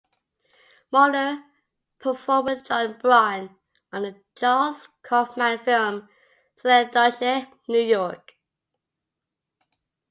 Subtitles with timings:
[0.93, 1.43] Mohler
[1.99, 3.55] performed with Jon Brion
[3.93, 6.09] on the Charles Kaufman film
[6.55, 8.33] Synecdoche, New York.